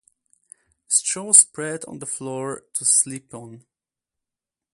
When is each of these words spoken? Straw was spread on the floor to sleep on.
Straw 0.87 1.25
was 1.25 1.37
spread 1.37 1.85
on 1.85 1.99
the 1.99 2.07
floor 2.07 2.63
to 2.73 2.83
sleep 2.85 3.35
on. 3.35 3.67